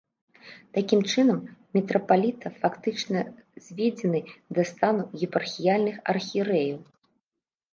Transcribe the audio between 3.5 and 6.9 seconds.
зведзены да стану епархіяльных архірэяў.